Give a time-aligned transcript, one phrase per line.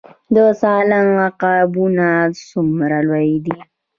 [0.35, 2.07] د سالنګ عقابونه
[2.49, 3.57] څومره لوی دي؟